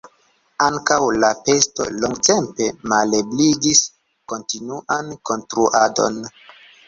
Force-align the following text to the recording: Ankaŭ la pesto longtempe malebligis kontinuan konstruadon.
Ankaŭ 0.67 0.95
la 1.23 1.27
pesto 1.49 1.85
longtempe 1.97 2.69
malebligis 2.93 3.83
kontinuan 4.33 5.11
konstruadon. 5.31 6.19